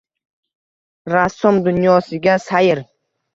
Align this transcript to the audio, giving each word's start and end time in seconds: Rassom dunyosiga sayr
Rassom 1.15 1.59
dunyosiga 1.67 2.35
sayr 2.47 2.83